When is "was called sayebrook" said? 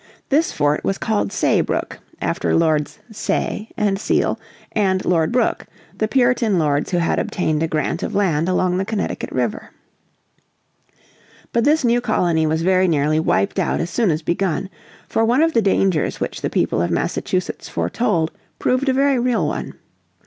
0.83-1.99